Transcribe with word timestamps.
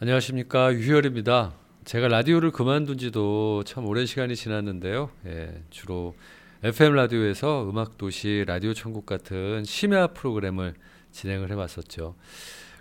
안녕하십니까 0.00 0.72
유희열입니다. 0.74 1.54
제가 1.84 2.06
라디오를 2.06 2.52
그만둔 2.52 2.98
지도 2.98 3.64
참 3.64 3.84
오랜 3.84 4.06
시간이 4.06 4.36
지났는데요. 4.36 5.10
예, 5.26 5.60
주로 5.70 6.14
FM 6.62 6.92
라디오에서 6.92 7.68
음악 7.68 7.98
도시 7.98 8.44
라디오 8.46 8.74
천국 8.74 9.06
같은 9.06 9.64
심야 9.64 10.06
프로그램을 10.06 10.74
진행을 11.10 11.50
해왔었죠. 11.50 12.14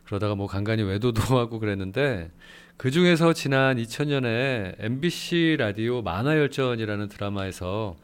그러다가 0.05 0.35
뭐 0.35 0.45
간간히 0.45 0.83
외도도 0.83 1.19
하고 1.35 1.57
그랬는데 1.57 2.29
그 2.77 2.91
중에서 2.91 3.33
지난 3.33 3.77
2000년에 3.77 4.75
MBC 4.77 5.55
라디오 5.57 6.03
만화열전이라는 6.03 7.07
드라마에서 7.07 7.95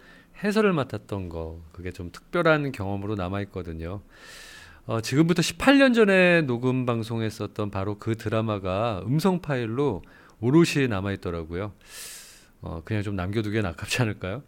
해설을 0.44 0.74
맡았던 0.74 1.30
거 1.30 1.62
그게 1.72 1.92
좀 1.92 2.12
특별한 2.12 2.72
경험으로 2.72 3.14
남아 3.14 3.42
있거든요. 3.42 4.02
어, 4.86 5.00
지금부터 5.00 5.42
18년 5.42 5.94
전에 5.94 6.42
녹음 6.42 6.86
방송했었던 6.86 7.72
바로 7.72 7.98
그 7.98 8.18
드라마가 8.18 9.02
음성 9.06 9.40
파일로 9.40 10.04
오롯이 10.42 10.90
남아 10.90 11.14
있더라고요. 11.14 11.74
어, 12.62 12.82
그냥 12.84 13.02
좀 13.02 13.16
남겨두기엔 13.16 13.66
아깝지 13.66 14.02
않을까요? 14.02 14.44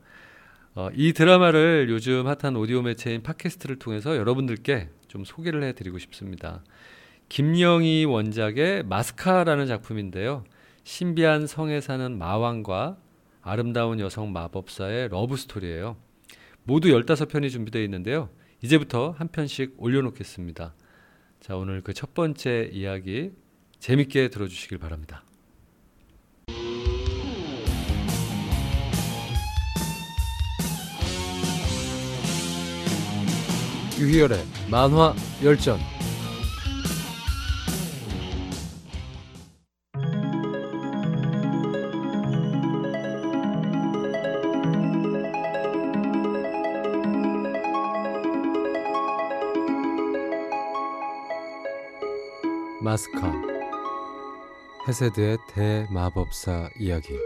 어, 0.73 0.89
이 0.93 1.13
드라마를 1.13 1.87
요즘 1.89 2.27
핫한 2.27 2.57
오디오 2.57 2.81
매체인 2.81 3.23
팟캐스트를 3.23 3.79
통해서 3.79 4.17
여러분들께 4.17 4.89
좀 5.07 5.23
소개를 5.23 5.63
해드리고 5.63 5.99
싶습니다. 5.99 6.61
김영희 7.29 8.03
원작의 8.03 8.83
마스카라는 8.83 9.67
작품인데요. 9.67 10.43
신비한 10.83 11.47
성에 11.47 11.79
사는 11.79 12.17
마왕과 12.17 12.97
아름다운 13.41 14.01
여성 14.01 14.33
마법사의 14.33 15.07
러브 15.09 15.37
스토리예요. 15.37 15.95
모두 16.63 16.89
15편이 16.89 17.49
준비되어 17.49 17.81
있는데요. 17.83 18.29
이제부터 18.65 19.11
한 19.11 19.27
편씩 19.27 19.75
올려놓겠습니다. 19.77 20.73
자, 21.39 21.55
오늘 21.55 21.81
그 21.83 21.93
첫 21.93 22.15
번째 22.15 22.71
이야기 22.73 23.31
재밌게 23.79 24.29
들어주시길 24.29 24.79
바랍니다. 24.79 25.23
유희열의 33.99 34.39
만화 34.69 35.13
열전 35.43 35.79
마스카 52.95 53.29
헤세드의 54.87 55.37
대마법사 55.49 56.69
이야기 56.79 57.19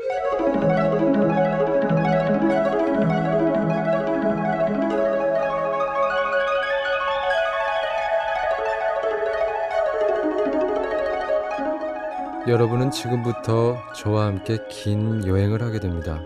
여러분은 12.48 12.90
지금부터 12.90 13.78
저와 13.94 14.26
함께 14.26 14.58
긴 14.72 15.28
여행을 15.28 15.62
하게 15.62 15.80
됩니다. 15.80 16.20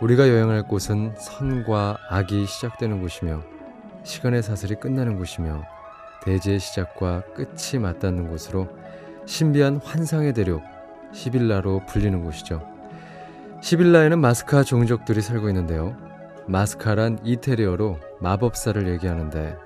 우리가 0.00 0.28
여행할 0.28 0.68
곳은 0.68 1.16
선과 1.18 1.98
악이 2.08 2.46
시작되는 2.46 3.00
곳이며 3.00 3.42
시간의 4.04 4.44
사슬이 4.44 4.76
끝나는 4.76 5.16
곳이며 5.16 5.73
대지의 6.24 6.58
시작과 6.58 7.22
끝이 7.34 7.80
맞닿는 7.80 8.28
곳으로 8.28 8.68
신비한 9.26 9.80
환상의 9.82 10.32
대륙 10.32 10.62
시빌라로 11.12 11.82
불리는 11.86 12.24
곳이죠. 12.24 12.66
시빌라에는 13.60 14.18
마스카 14.18 14.62
종족들이 14.62 15.22
살고 15.22 15.48
있는데요. 15.48 15.96
마스카란 16.46 17.20
이태리어로 17.24 17.98
마법사를 18.20 18.88
얘기하는데 18.88 19.56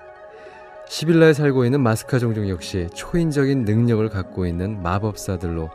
시빌라에 0.88 1.32
살고 1.32 1.64
있는 1.64 1.80
마스카 1.80 2.18
종족 2.18 2.48
역시 2.48 2.88
초인적인 2.94 3.64
능력을 3.64 4.08
갖고 4.08 4.46
있는 4.46 4.82
마법사들로 4.82 5.70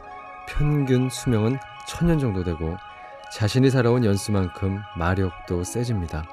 평균 0.48 1.10
수명은 1.10 1.58
천년 1.88 2.20
정도 2.20 2.44
되고 2.44 2.78
자신이 3.32 3.70
살아온 3.70 4.06
연수만큼 4.06 4.80
마력도 4.98 5.64
세집니다. 5.64 6.24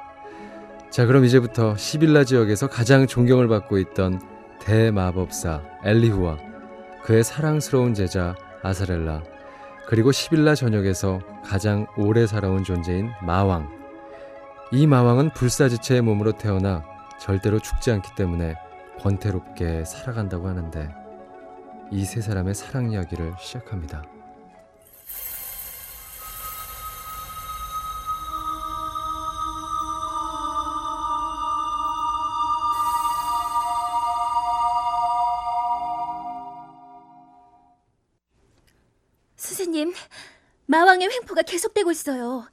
자, 0.91 1.07
그럼 1.07 1.25
이제부터 1.25 1.77
시빌라 1.77 2.25
지역에서 2.25 2.69
가장 2.69 3.07
존경을 3.07 3.49
받고 3.49 3.79
있던 3.79 4.21
대마법사 4.61 5.63
엘리후와 5.85 6.39
그의 7.03 7.25
사랑스러운 7.25 7.95
제자 7.95 8.35
아사렐라 8.63 9.23
그리고 9.87 10.13
시빌라 10.13 10.55
전역에서 10.55 11.21
가장 11.45 11.87
오래 11.97 12.27
살아온 12.27 12.63
존재인 12.63 13.11
마왕 13.23 13.69
이 14.73 14.87
마왕은 14.87 15.31
불사지체의 15.31 16.03
몸으로 16.03 16.33
태어나 16.33 16.85
절대로 17.19 17.59
죽지 17.59 17.91
않기 17.91 18.15
때문에 18.15 18.55
권태롭게 19.01 19.85
살아간다고 19.85 20.47
하는데 20.49 20.95
이 21.91 22.05
세 22.05 22.21
사람의 22.21 22.55
사랑 22.55 22.93
이야기를 22.93 23.35
시작합니다. 23.39 24.05
계속되고 41.91 41.93
있어요. 41.93 42.47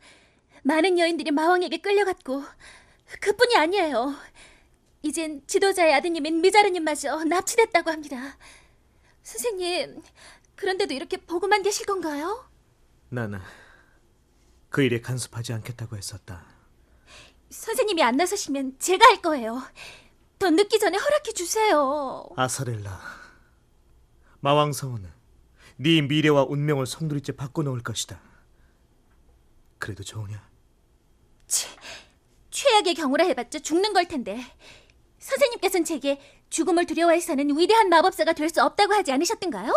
많은 0.63 0.99
여인들이 0.99 1.31
마왕에게 1.31 1.77
끌려갔고 1.77 2.43
그뿐이 3.21 3.55
아니에요. 3.55 4.15
이젠 5.03 5.41
지도자의 5.47 5.93
아드님인 5.93 6.41
미자르님마저 6.41 7.23
납치됐다고 7.23 7.89
합니다. 7.91 8.37
선생님, 9.23 10.01
그런데도 10.55 10.93
이렇게 10.93 11.17
보고만 11.17 11.61
계실 11.63 11.85
건가요? 11.85 12.49
나는 13.09 13.39
그 14.69 14.81
일에 14.81 14.99
간섭하지 14.99 15.53
않겠다고 15.53 15.95
했었다. 15.95 16.45
선생님이 17.49 18.03
안 18.03 18.17
나서시면 18.17 18.77
제가 18.79 19.05
할 19.05 19.21
거예요. 19.21 19.61
더 20.39 20.49
늦기 20.49 20.79
전에 20.79 20.97
허락해 20.97 21.31
주세요. 21.31 22.27
아사렐라, 22.35 22.99
마왕성은 24.41 25.07
네 25.77 26.01
미래와 26.01 26.43
운명을 26.43 26.85
송두리째 26.85 27.33
바꿔놓을 27.33 27.81
것이다. 27.81 28.19
그래도 29.79 30.03
좋으냐? 30.03 30.41
치, 31.47 31.67
최악의 32.51 32.95
경우라 32.95 33.25
해봤자 33.25 33.59
죽는 33.59 33.93
걸 33.93 34.07
텐데. 34.07 34.39
선생님께서는 35.19 35.85
제게 35.85 36.19
죽음을 36.49 36.85
두려워해서는 36.85 37.57
위대한 37.57 37.89
마법사가 37.89 38.33
될 38.33 38.49
수 38.49 38.63
없다고 38.63 38.93
하지 38.93 39.11
않으셨던가요? 39.11 39.73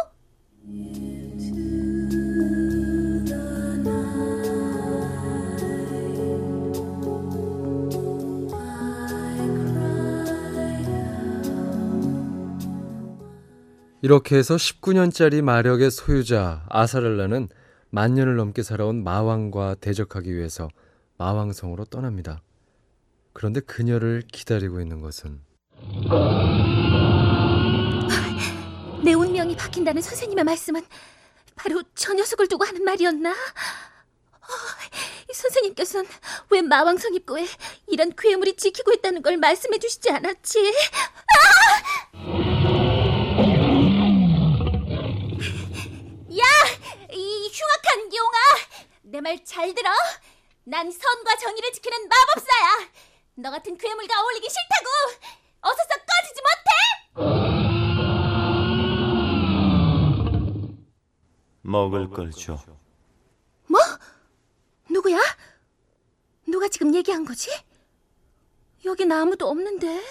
이렇게 14.02 14.36
해서 14.36 14.56
19년짜리 14.56 15.42
마력의 15.42 15.90
소유자 15.90 16.64
아사렐라는 16.70 17.48
만 17.90 18.14
년을 18.14 18.36
넘게 18.36 18.62
살아온 18.62 19.02
마왕과 19.02 19.76
대적하기 19.80 20.34
위해서 20.34 20.68
마왕성으로 21.18 21.84
떠납니다. 21.86 22.40
그런데 23.32 23.60
그녀를 23.60 24.22
기다리고 24.30 24.80
있는 24.80 25.00
것은 25.00 25.40
내 29.04 29.14
운명이 29.14 29.56
바뀐다는 29.56 30.02
선생님의 30.02 30.44
말씀은 30.44 30.84
바로 31.56 31.82
저 31.94 32.12
녀석을 32.14 32.48
두고 32.48 32.64
하는 32.64 32.84
말이었나? 32.84 33.30
어, 33.30 33.34
선생님께서는 35.32 36.08
왜 36.50 36.62
마왕성 36.62 37.14
입구에 37.14 37.46
이런 37.88 38.12
괴물이 38.16 38.56
지키고 38.56 38.92
있다는 38.92 39.22
걸 39.22 39.36
말씀해 39.36 39.78
주시지 39.78 40.10
않았지? 40.10 40.66
야! 40.66 40.72
흉악한 47.60 48.14
용아! 48.14 48.38
내 49.02 49.20
말 49.20 49.44
잘 49.44 49.74
들어! 49.74 49.90
난 50.64 50.90
선과 50.90 51.36
정의를 51.36 51.72
지키는 51.72 52.08
마법사야! 52.08 52.88
너 53.36 53.50
같은 53.50 53.76
괴물과 53.76 54.20
어울리기 54.22 54.48
싫다고! 54.48 54.88
어서 55.62 55.76
썩 55.76 56.06
꺼지지 56.06 56.40
못해! 56.46 56.70
먹을 61.62 62.08
걸 62.10 62.30
줘. 62.32 62.58
뭐? 63.66 63.78
누구야? 64.88 65.18
누가 66.48 66.68
지금 66.68 66.94
얘기한 66.94 67.24
거지? 67.24 67.50
여긴 68.84 69.12
아무도 69.12 69.48
없는데. 69.48 70.02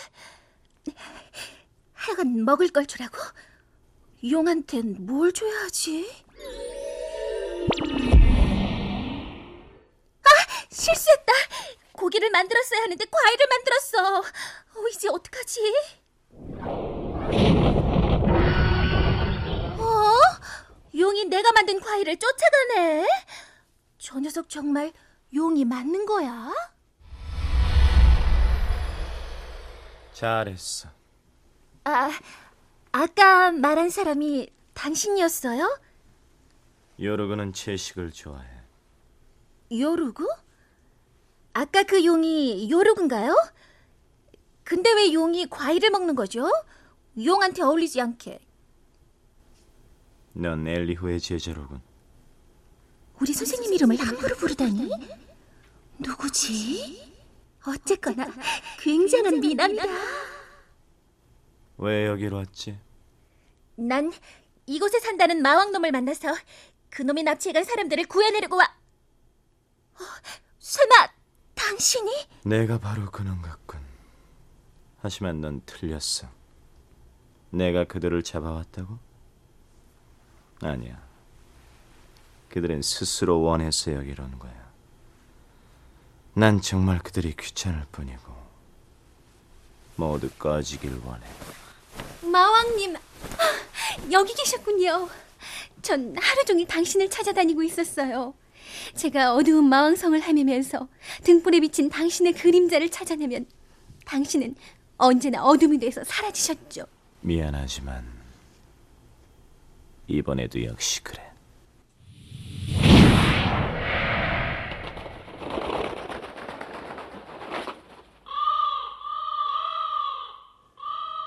하여간 1.94 2.46
먹을 2.46 2.70
걸 2.70 2.86
주라고? 2.86 3.18
용한텐 4.30 5.06
뭘 5.06 5.32
줘야 5.34 5.64
하지? 5.64 6.10
실수했다. 10.80 11.34
고기를 11.92 12.30
만들었어야 12.32 12.82
하는데 12.82 13.06
과일을 13.06 13.46
만들었어. 13.50 14.20
어, 14.20 14.88
이제 14.94 15.10
어떡하지? 15.10 15.74
어? 19.78 20.14
용이 20.98 21.26
내가 21.26 21.52
만든 21.52 21.80
과일을 21.80 22.18
쫓아가네. 22.18 23.06
저 23.98 24.20
녀석 24.20 24.50
정말 24.50 24.94
용이 25.34 25.66
맞는 25.66 26.06
거야? 26.06 26.52
잘했어. 30.14 30.90
아, 31.84 32.10
아까 32.92 33.52
말한 33.52 33.90
사람이 33.90 34.50
당신이었어요? 34.74 35.80
요르그는 37.02 37.54
채식을 37.54 38.12
좋아해. 38.12 38.48
요루구? 39.72 40.28
아까 41.54 41.84
그 41.84 42.04
용이 42.06 42.70
요루구인가요? 42.70 43.36
근데 44.64 44.92
왜 44.94 45.14
용이 45.14 45.48
과일을 45.50 45.90
먹는 45.90 46.16
거죠? 46.16 46.50
용한테 47.24 47.64
어울리지 47.64 48.00
않게. 48.02 48.40
넌 50.34 50.68
엘리후의 50.68 51.20
제자로군. 51.20 51.82
우리 53.20 53.34
선생님 53.34 53.74
이름을 53.74 53.98
함부로 53.98 54.36
부르다니? 54.36 54.90
누구지? 55.98 57.14
어쨌거나 57.66 58.32
굉장한 58.80 59.42
미남이다. 59.42 59.84
왜 61.80 62.08
여기로 62.08 62.38
왔지? 62.38 62.80
난 63.76 64.12
이곳에 64.66 65.00
산다는 65.00 65.42
마왕놈을 65.42 65.92
만나서 65.92 66.34
그놈이 66.90 67.24
납치해간 67.24 67.64
사람들을 67.64 68.06
구해내려고 68.06 68.58
와. 68.58 68.66
어, 69.96 70.04
설마 70.60 71.10
당신이? 71.70 72.12
내가 72.46 72.80
바로 72.80 73.12
그놈 73.12 73.44
같군. 73.44 73.80
하지만 75.02 75.40
넌 75.40 75.62
틀렸어. 75.68 76.28
내가 77.52 77.84
그들을 77.84 78.24
잡아왔다고? 78.24 78.98
아니야. 80.62 81.00
그들은 82.50 82.82
스스로 82.82 83.42
원해서 83.42 83.94
여기로 83.94 84.24
온 84.24 84.40
거야. 84.40 84.70
난 86.34 86.60
정말 86.60 87.00
그들이 87.00 87.36
귀찮을 87.36 87.86
뿐이고 87.92 88.36
모두 89.96 90.30
꺼지길 90.40 91.02
원해. 91.06 91.28
마왕님, 92.24 92.96
아, 92.96 93.00
여기 94.12 94.34
계셨군요. 94.34 95.08
전 95.84 96.16
하루 96.18 96.46
종일 96.46 96.66
당신을 96.68 97.10
찾아다니고 97.10 97.62
있었어요. 97.62 98.34
제가 98.96 99.36
어두운 99.36 99.66
마왕성을 99.70 100.22
헤매면서 100.22 100.88
등불에 101.24 101.60
비친 101.62 101.90
당신의 101.90 102.34
그림자를 102.34 102.90
찾아내면 102.90 103.46
당신은 104.06 104.56
언제나 104.98 105.44
어둠이 105.44 105.78
돼서 105.80 106.04
사라지셨죠. 106.04 106.86
미안하지만 107.22 108.06
이번에도 110.08 110.64
역시 110.64 111.04
그래. 111.04 111.24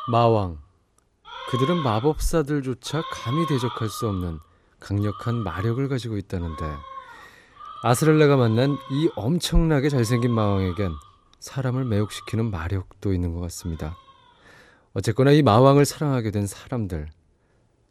마왕. 0.08 0.58
그들은 1.50 1.76
마법사들조차 1.82 3.02
감히 3.12 3.46
대적할 3.46 3.88
수 3.88 4.08
없는 4.08 4.40
강력한 4.80 5.36
마력을 5.36 5.86
가지고 5.88 6.16
있다는데 6.16 6.64
아스렐라가 7.84 8.36
만난 8.36 8.78
이 8.92 9.10
엄청나게 9.16 9.88
잘생긴 9.88 10.30
마왕에겐 10.30 10.92
사람을 11.40 11.84
매혹시키는 11.84 12.48
마력도 12.48 13.12
있는 13.12 13.34
것 13.34 13.40
같습니다. 13.40 13.96
어쨌거나 14.92 15.32
이 15.32 15.42
마왕을 15.42 15.84
사랑하게 15.84 16.30
된 16.30 16.46
사람들, 16.46 17.08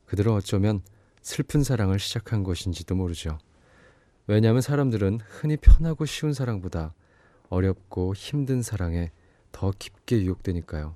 그들은 0.05 0.31
어쩌면 0.31 0.81
슬픈 1.21 1.61
사랑을 1.61 1.99
시작한 1.99 2.43
것인지도 2.43 2.95
모르죠. 2.95 3.38
왜냐하면 4.27 4.61
사람들은 4.61 5.19
흔히 5.27 5.57
편하고 5.57 6.05
쉬운 6.05 6.31
사랑보다 6.31 6.93
어렵고 7.49 8.13
힘든 8.15 8.61
사랑에 8.61 9.11
더 9.51 9.73
깊게 9.77 10.21
유혹되니까요. 10.23 10.95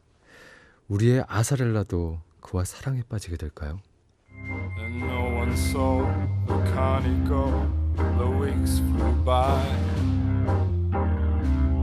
우리의 0.88 1.26
아사렐라도 1.28 2.22
그와 2.40 2.64
사랑에 2.64 3.04
빠지게 3.10 3.36
될까요? 3.36 3.82
The 7.96 8.28
weeks 8.28 8.80
flew 8.80 9.14
by 9.24 9.62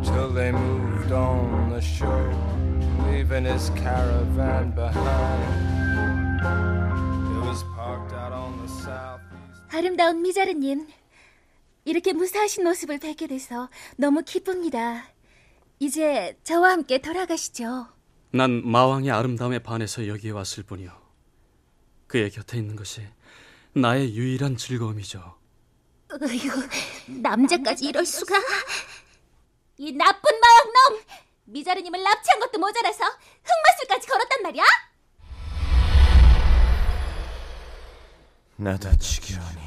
till 0.05 0.33
they 0.33 0.53
moved 0.53 1.13
on 1.13 1.71
the 1.71 1.81
shore, 1.81 2.35
leaving 3.09 3.45
his 3.45 3.71
caravan 3.71 4.75
behind. 4.75 5.43
It 7.35 7.47
was 7.47 7.65
parked 7.75 8.13
out 8.13 8.33
on 8.33 8.59
the 8.59 8.69
southeast. 8.69 9.77
아름다운 9.77 10.23
미자르님, 10.23 10.87
이렇게 11.85 12.13
무사하신 12.13 12.65
모습을 12.65 12.99
뵙게 12.99 13.27
돼서 13.27 13.69
너무 13.97 14.23
기쁩니다. 14.23 15.05
이제 15.79 16.39
저와 16.45 16.73
함께 16.73 16.99
돌아가시죠. 16.99 17.87
난 18.31 18.63
마왕의 18.67 19.11
아름다움에 19.11 19.59
반해서 19.61 20.07
여기에 20.07 20.31
왔을 20.31 20.63
뿐이요. 20.63 20.91
그의 22.07 22.31
곁에 22.31 22.59
있는 22.59 22.77
것이 22.77 23.03
나의 23.75 24.15
유일한 24.15 24.57
즐거움이죠. 24.57 25.42
어휴, 26.21 26.69
남자까지 27.21 27.87
이럴 27.87 28.05
수가. 28.05 28.35
이 29.79 29.93
나쁜 29.93 30.31
마왕놈! 30.41 31.05
미자르님을 31.45 32.03
납치한 32.03 32.41
것도 32.41 32.59
모자라서 32.59 33.05
흑마술까지 33.45 34.07
걸었단 34.07 34.43
말이야? 34.43 34.65
나도 38.57 38.97
지겨우니 38.99 39.61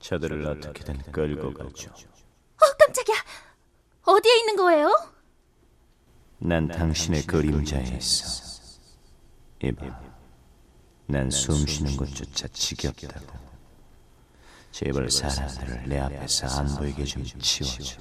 저들을 0.00 0.46
어떻게든 0.46 1.12
끌고 1.12 1.52
가죠. 1.54 1.90
어, 1.90 2.76
깜짝이야. 2.78 3.16
어디에 4.02 4.38
있는 4.38 4.56
거예요? 4.56 4.90
난 6.38 6.66
당신의 6.68 7.26
그림자에 7.26 7.96
있어. 7.98 8.60
이봐, 9.62 9.86
난 11.06 11.30
숨 11.30 11.66
쉬는 11.66 11.96
것조차 11.96 12.48
지겹다고. 12.48 13.45
제발 14.76 15.08
사람들을 15.08 15.88
내 15.88 15.98
앞에서 15.98 16.46
안 16.48 16.66
보이게 16.76 17.02
좀 17.02 17.24
치워줘. 17.24 17.96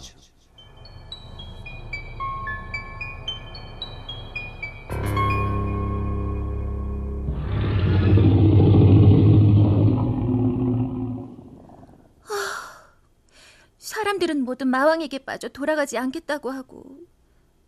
사람들은 13.77 14.41
모두 14.43 14.65
마왕에게 14.65 15.19
빠져 15.19 15.47
돌아가지 15.47 15.97
않겠다고 15.97 16.51
하고 16.51 16.83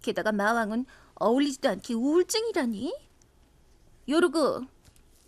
게다가 0.01 0.33
마왕은 0.33 0.85
어울리지도 1.15 1.69
않게 1.69 1.93
우울증이라니? 1.93 2.93
요르그, 4.09 4.65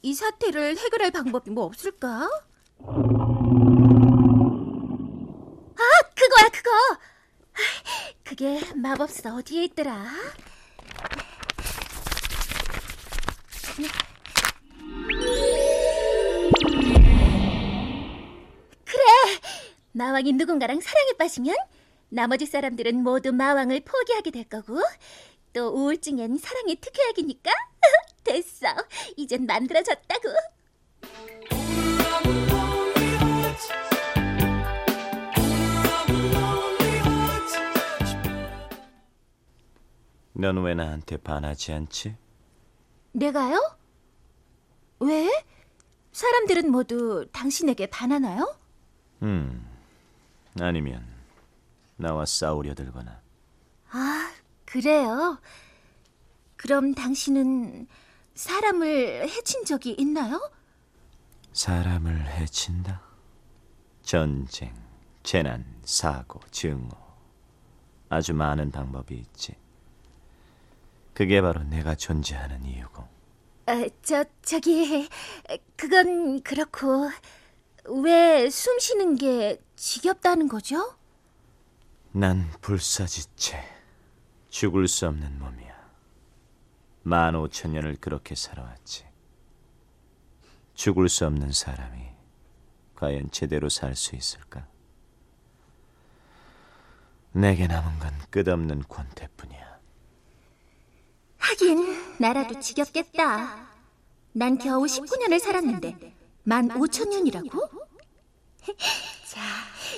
이 0.01 0.13
사태를 0.13 0.75
해결할 0.77 1.12
방법이 1.12 1.50
뭐 1.51 1.63
없을까? 1.63 2.27
아, 5.79 5.91
그 6.15 6.28
거야, 6.39 6.50
그거! 6.50 6.69
그게 8.24 8.62
마법사 8.75 9.36
어디에 9.36 9.65
있더라? 9.65 10.08
마왕이 19.91 20.34
누군가랑 20.34 20.79
사랑에 20.79 21.13
빠지면 21.17 21.55
나머지 22.08 22.46
사람들은 22.46 23.03
모두 23.03 23.34
마왕을 23.34 23.81
포기하게 23.81 24.31
될 24.31 24.46
거고 24.46 24.79
또 25.51 25.69
우울증엔 25.69 26.38
사랑의 26.38 26.77
특효약이니까 26.77 27.51
됐어 28.24 28.67
이젠 29.17 29.46
만들어졌다고 29.46 30.29
넌 40.39 40.58
왜 40.63 40.74
나한테 40.74 41.17
반하지 41.17 41.74
않지? 41.74 42.15
내가요? 43.12 43.60
왜? 45.01 45.29
사람들은 46.13 46.72
모두 46.72 47.27
당신에게 47.34 47.88
반하나요? 47.88 48.55
음, 49.22 49.67
아니면 50.62 51.05
나와 51.98 52.25
싸우려 52.25 52.74
들거나. 52.74 53.19
아, 53.91 54.31
그래요. 54.65 55.39
그럼 56.55 56.93
당신은 56.93 57.88
사람을 58.36 59.27
해친 59.27 59.65
적이 59.65 59.96
있나요? 60.00 60.39
사람을 61.51 62.27
해친다. 62.27 63.01
전쟁, 64.03 64.74
재난, 65.24 65.65
사고, 65.84 66.39
증오. 66.51 66.89
아주 68.08 68.34
많은 68.34 68.72
방법이 68.72 69.15
있지. 69.15 69.55
그게 71.13 71.42
바로 71.42 71.63
내가 71.63 71.96
존재하는 71.96 72.66
이유고. 72.66 73.08
아, 73.68 73.86
저 74.01 74.24
저기 74.42 75.08
그건 75.75 76.42
그렇고 76.42 77.10
왜 77.86 78.50
숨 78.50 78.80
쉬는 78.80 79.16
게 79.16 79.62
지겹다는 79.75 80.48
거죠? 80.48 80.96
난 82.12 82.50
불사지체, 82.62 83.63
죽을 84.50 84.88
수 84.88 85.08
없는 85.08 85.38
몸이야. 85.39 85.70
만 87.04 87.36
오천 87.36 87.74
년을 87.74 87.98
그렇게 87.98 88.34
살아왔지. 88.36 89.06
죽을 90.74 91.10
수 91.10 91.25
없는 91.28 91.51
사람이 91.51 92.08
과연 92.96 93.30
제대로 93.32 93.70
살 93.70 93.96
수 93.96 94.16
있을까? 94.16 94.68
내게 97.32 97.68
남은 97.68 98.00
건 98.00 98.13
끝없는 98.32 98.84
권태뿐이야. 98.89 99.68
하긴 101.50 102.15
나라도 102.20 102.60
지겹겠다. 102.60 103.68
난 104.34 104.58
겨우 104.60 104.84
19년을 104.86 105.39
살았는데 105.39 106.13
만 106.44 106.68
5천 106.70 107.10
년이라고? 107.10 107.70
자, 109.25 109.41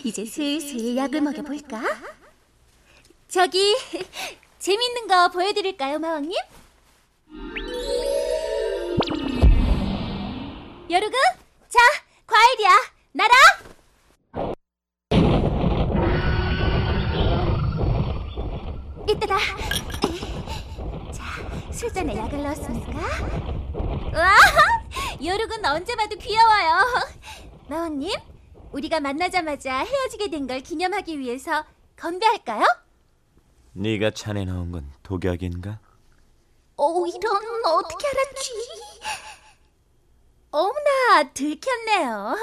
이제 0.04 0.26
슬슬 0.26 0.96
약을 0.96 1.20
먹여볼까? 1.22 1.82
저기 3.28 3.76
재밌는 4.60 5.08
거 5.08 5.30
보여드릴까요, 5.30 6.00
마왕님? 6.00 6.34
여루그, 10.90 11.16
자, 11.70 11.80
과일이야. 12.28 12.70
나라. 13.14 13.34
이따다. 19.10 20.01
자, 21.82 21.88
술잔에 21.88 22.16
약을 22.16 22.44
넣었으니까. 22.44 23.00
와, 24.14 24.36
여룩은 25.24 25.66
언제 25.66 25.96
봐도 25.96 26.16
귀여워요. 26.16 26.86
마원님, 27.68 28.12
우리가 28.72 29.00
만나자마자 29.00 29.80
헤어지게 29.80 30.30
된 30.30 30.46
걸 30.48 30.60
기념하기 30.60 31.18
위해서 31.18 31.66
건배할까요? 31.98 32.66
네가 33.74 34.12
잔에 34.12 34.46
넣은 34.46 34.72
건 34.72 34.92
독약인가? 35.02 35.80
오, 36.78 37.08
이런 37.08 37.36
어떻게 37.66 38.08
알았지? 38.08 38.52
어머나 40.52 41.32
들켰네요. 41.34 42.36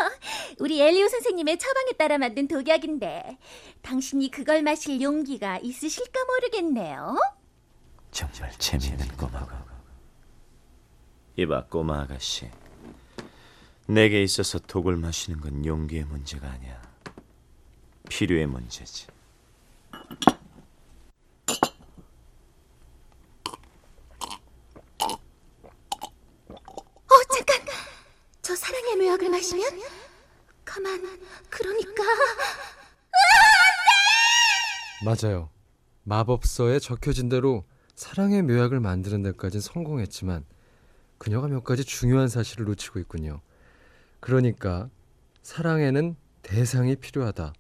우리 0.59 0.81
엘리오 0.81 1.07
선생님의 1.07 1.59
처방에 1.59 1.93
따라 1.93 2.19
만든 2.19 2.49
독약인데 2.49 3.39
당신이 3.83 4.33
그걸 4.33 4.63
마실 4.63 5.01
용기가 5.01 5.59
있으실까 5.59 6.25
모르겠네요. 6.25 7.17
정말 8.19 8.51
재미있는 8.59 9.07
꼬마고. 9.17 9.57
이봐 11.37 11.67
꼬마 11.67 12.01
아가씨. 12.01 12.51
내게 13.87 14.25
있어서 14.25 14.59
독을 14.59 14.97
마시는 14.97 15.41
건 15.41 15.65
용기의 15.65 16.03
문제가 16.03 16.51
아니야. 16.51 16.83
필요의 18.09 18.49
문제지. 18.49 19.07
어, 26.59 27.23
잠깐. 27.33 27.65
저 28.43 28.57
사랑의 28.57 28.97
묘약을 28.97 29.31
마시면 29.31 29.81
가만. 30.65 31.21
그러니까 31.49 32.03
맞아요. 35.05 35.51
마법서에 36.03 36.81
적혀진 36.81 37.29
대로 37.29 37.65
사랑의 37.99 38.43
묘약을 38.43 38.79
만드는 38.79 39.25
데까진 39.25 39.61
성공했지만 39.61 40.45
그녀가 41.19 41.49
몇 41.49 41.65
가지 41.65 41.83
중요한 41.83 42.29
사실을 42.29 42.65
놓치고 42.67 43.01
있군요. 43.01 43.41
그러니까 44.21 44.89
사랑에는 45.43 46.15
대상이 46.43 46.95
필요하다. 46.95 47.53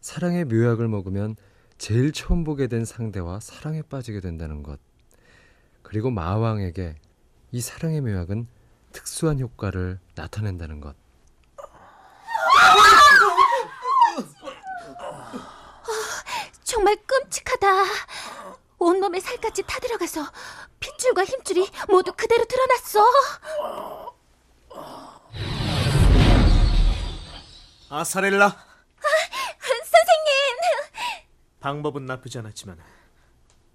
사랑의 0.00 0.44
묘약을 0.44 0.86
먹으면 0.86 1.34
제일 1.76 2.12
처음 2.12 2.44
보게 2.44 2.68
된 2.68 2.84
상대와 2.84 3.40
사랑에 3.40 3.82
빠지게 3.82 4.20
된다는 4.20 4.62
것. 4.62 4.78
그리고 5.82 6.08
마왕에게 6.08 6.94
이 7.50 7.60
사랑의 7.60 8.00
묘약은 8.00 8.46
특수한 8.92 9.40
효과를 9.40 9.98
나타낸다는 10.14 10.80
것. 10.80 10.94
정말 16.62 16.96
끔찍하다. 17.04 17.66
온몸에 18.84 19.18
살갗이 19.18 19.62
타들어가서 19.66 20.20
핏줄과 20.78 21.24
힘줄이 21.24 21.66
모두 21.88 22.12
그대로 22.14 22.44
드러났어. 22.44 23.04
아사렐라, 27.88 28.48
선생님! 29.60 31.04
방법은 31.60 32.04
나쁘지 32.04 32.38
않았지만 32.38 32.78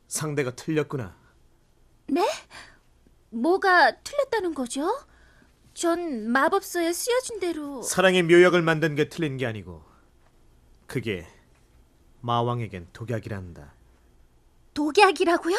상대가 0.08 0.52
틀렸구나. 0.52 1.16
네? 2.08 2.28
뭐가 3.32 4.02
틀렸다는 4.04 4.54
거죠? 4.54 4.88
전 5.74 6.30
마법서에 6.30 6.92
쓰여진 6.94 7.40
대로 7.40 7.82
사랑의 7.82 8.24
묘약을 8.24 8.62
만든 8.62 8.96
게 8.96 9.08
틀린 9.10 9.38
게 9.38 9.46
아니고 9.46 9.84
그게 10.86 11.28
마왕에겐 12.22 12.90
독약이란다. 12.94 13.79
독약이라고요? 14.80 15.58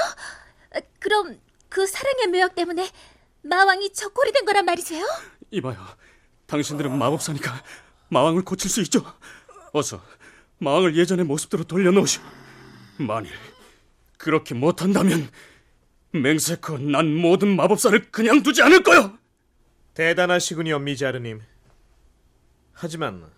아, 0.75 0.81
그럼 0.99 1.39
그 1.69 1.87
사랑의 1.87 2.29
묘약 2.29 2.55
때문에 2.55 2.89
마왕이 3.43 3.93
적골이 3.93 4.33
된 4.33 4.47
거란 4.47 4.65
말이세요? 4.65 5.05
이봐요. 5.51 5.77
당신들은 6.47 6.97
마법사니까 6.97 7.63
마왕을 8.09 8.45
고칠 8.47 8.71
수 8.71 8.81
있죠. 8.81 9.05
어서 9.75 10.03
마왕을 10.59 10.97
예전의 10.97 11.27
모습대로 11.27 11.65
돌려놓으시오. 11.65 12.23
만일 12.99 13.31
그렇게 14.17 14.55
못한다면 14.55 15.31
맹세코 16.13 16.79
난 16.79 17.15
모든 17.15 17.55
마법사를 17.57 18.11
그냥 18.11 18.43
두지 18.43 18.63
않을 18.63 18.83
거요. 18.83 19.19
대단하시군요, 19.93 20.79
미자르님. 20.79 21.43
하지만 22.73 23.31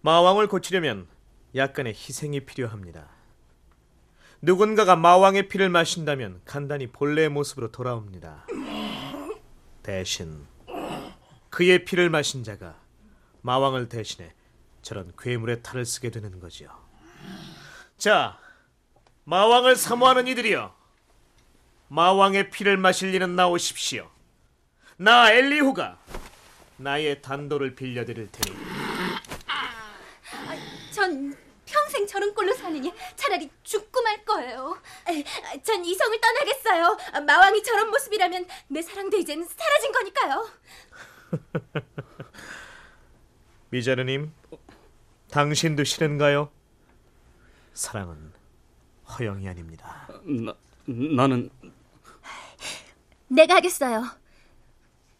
마왕을 0.00 0.48
고치려면 0.48 1.06
약간의 1.54 1.92
희생이 1.92 2.46
필요합니다. 2.46 3.19
누군가가 4.42 4.96
마왕의 4.96 5.48
피를 5.48 5.68
마신다면 5.68 6.40
간단히 6.44 6.86
본래의 6.86 7.28
모습으로 7.28 7.70
돌아옵니다. 7.70 8.46
대신 9.82 10.46
그의 11.50 11.84
피를 11.84 12.08
마신 12.08 12.42
자가 12.42 12.76
마왕을 13.42 13.88
대신해 13.88 14.32
저런 14.82 15.12
괴물의 15.18 15.62
탈을 15.62 15.84
쓰게 15.84 16.10
되는 16.10 16.40
거지요. 16.40 16.70
자, 17.98 18.38
마왕을 19.24 19.76
사모하는 19.76 20.26
이들이여. 20.26 20.74
마왕의 21.88 22.50
피를 22.50 22.76
마실 22.76 23.14
이는 23.14 23.36
나오십시오. 23.36 24.08
나 24.96 25.30
엘리후가 25.32 25.98
나의 26.76 27.20
단도를 27.20 27.74
빌려드릴 27.74 28.30
테니 28.30 28.56
전 30.92 31.34
평생 32.00 32.06
저런 32.06 32.34
꼴로 32.34 32.54
사느니 32.54 32.92
차라리 33.16 33.50
죽고 33.62 34.02
말 34.02 34.24
거예요. 34.24 34.78
전 35.62 35.84
이성을 35.84 36.20
떠나겠어요. 36.20 36.96
마왕이 37.26 37.62
저런 37.62 37.90
모습이라면 37.90 38.46
내 38.68 38.82
사랑도 38.82 39.16
이젠 39.16 39.44
사라진 39.44 39.92
거니까요. 39.92 40.48
미자르님 43.70 44.32
당신도 45.30 45.84
싫은가요? 45.84 46.50
사랑은 47.74 48.32
허영이 49.08 49.48
아닙니다. 49.48 50.08
나 50.24 50.54
나는 50.86 51.50
내가 53.28 53.56
하겠어요. 53.56 54.04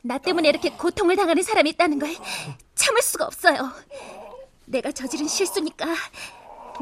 나 0.02 0.18
때문에 0.18 0.48
이렇게 0.48 0.70
고통을 0.70 1.16
당하는 1.16 1.42
사람이 1.42 1.70
있다는 1.70 1.98
걸 1.98 2.14
참을 2.74 3.02
수가 3.02 3.26
없어요. 3.26 3.70
내가 4.66 4.90
저지른 4.92 5.28
실수니까 5.28 5.86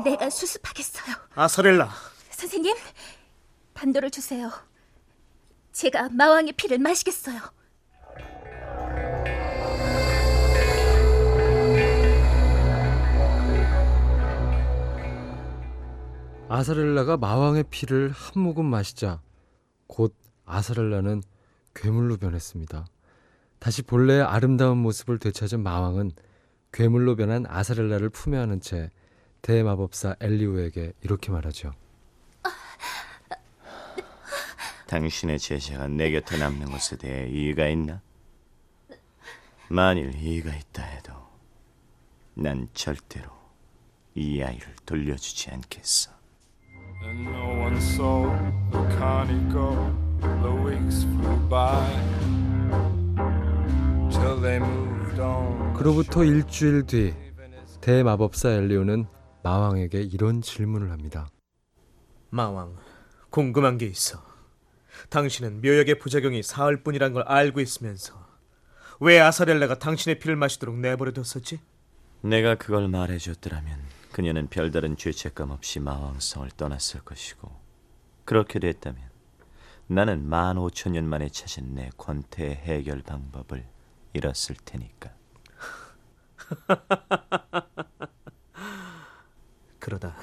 내가 0.05 0.31
수습하겠어요. 0.31 1.17
아사렐라 1.35 1.91
선생님, 2.31 2.77
단도를 3.75 4.11
주세요. 4.11 4.51
제가 5.73 6.09
마왕의 6.11 6.53
피를 6.53 6.79
마시겠어요. 6.79 7.41
아사렐라가 16.49 17.19
마왕의 17.19 17.65
피를 17.71 18.11
한 18.11 18.43
모금 18.43 18.65
마시자 18.65 19.21
곧 19.87 20.15
아사렐라는 20.47 21.23
괴물로 21.75 22.17
변했습니다. 22.17 22.87
다시 23.59 23.83
본래의 23.83 24.23
아름다운 24.23 24.79
모습을 24.79 25.19
되찾은 25.19 25.63
마왕은 25.63 26.13
괴물로 26.73 27.17
변한 27.17 27.45
아사렐라를 27.47 28.09
품에 28.11 28.39
안은 28.39 28.61
채 28.61 28.91
대마법사 29.49 30.17
엘리오에게 30.21 30.93
이렇게 31.01 31.33
말하죠. 31.33 31.73
당신의 34.87 35.39
제자가 35.39 35.89
내 35.89 36.11
곁에 36.11 36.37
남는 36.37 36.71
것에 36.71 36.99
대해 36.99 37.27
이의가 37.31 37.67
있나? 37.69 38.03
만일 39.71 40.15
이의가 40.15 40.55
있다 40.55 40.83
해도 40.83 41.15
난 42.35 42.69
절대로 42.75 43.31
이 44.15 44.43
아이를 44.43 44.67
돌려주지 44.85 45.51
않겠어. 45.51 46.11
And 47.05 47.31
no 47.31 47.49
one 47.63 47.77
saw 47.79 48.29
the 48.71 48.99
carney 48.99 49.51
go. 49.51 49.73
The 50.43 50.63
weeks 50.63 51.05
flew 51.05 51.49
by 51.49 51.89
till 54.11 54.43
they 54.43 54.57
moved 54.59 55.19
on. 55.19 55.73
그로부터 55.73 56.23
일주일 56.23 56.85
뒤 56.85 57.15
대마법사 57.81 58.51
엘리오는 58.51 59.07
마왕에게 59.43 60.03
이런 60.03 60.43
질문을 60.43 60.91
합니다. 60.91 61.29
마왕, 62.31 62.77
궁금한 63.31 63.79
게 63.79 63.87
있어. 63.87 64.23
당신은 65.11 65.63
묘약의 65.63 65.99
부작용이 65.99 66.43
사흘 66.43 66.83
뿐이란 66.83 67.13
걸 67.13 67.23
알고 67.23 67.61
있으면서 67.61 68.15
왜 69.01 69.21
아사렐라가 69.21 69.79
당신의 69.79 70.19
피를 70.19 70.37
마시도록 70.37 70.77
내버려뒀었지? 70.79 71.61
내가 72.23 72.57
그걸 72.57 72.89
말해줬더라면 72.89 73.81
그녀는 74.13 74.49
별다른 74.49 74.97
죄책감 74.97 75.51
없이 75.51 75.79
마왕성을 75.79 76.51
떠났을 76.57 77.01
것이고 77.03 77.49
그렇게 78.25 78.59
됐다면 78.59 79.09
나는 79.87 80.29
만 80.29 80.59
오천 80.59 80.93
년 80.93 81.05
만에 81.09 81.29
찾은 81.29 81.75
내 81.75 81.91
권태의 81.97 82.57
해결 82.57 83.03
방법을 83.03 83.67
잃었을 84.13 84.57
테니까. 84.65 85.15
그러다 89.89 90.15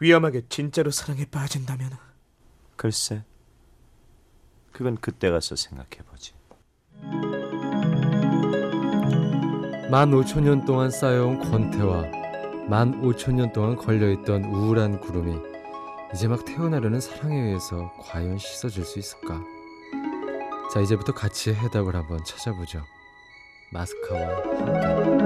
위험하게 0.00 0.42
진짜로 0.48 0.90
사랑에 0.90 1.24
빠진다면 1.24 1.90
글쎄, 2.74 3.22
그건 4.72 4.96
그때 4.96 5.30
가서 5.30 5.54
생각해보지. 5.54 6.34
만 9.88 10.12
오천 10.12 10.42
년 10.42 10.64
동안 10.64 10.90
쌓여온 10.90 11.38
권태와 11.38 12.02
만 12.68 13.04
오천 13.04 13.36
년 13.36 13.52
동안 13.52 13.76
걸려있던 13.76 14.46
우울한 14.46 14.98
구름이 14.98 15.36
이제 16.12 16.26
막 16.26 16.44
태어나려는 16.44 17.00
사랑에 17.00 17.38
의해서 17.38 17.92
과연 18.00 18.38
씻어질 18.38 18.84
수 18.84 18.98
있을까? 18.98 19.40
자 20.74 20.80
이제부터 20.80 21.14
같이 21.14 21.54
해답을 21.54 21.94
한번 21.94 22.24
찾아보죠. 22.24 22.84
마스카와 23.70 24.26
함께. 24.38 25.22